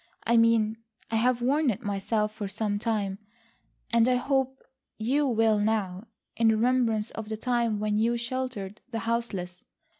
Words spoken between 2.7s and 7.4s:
time, and I hope you will now, in remembrance of the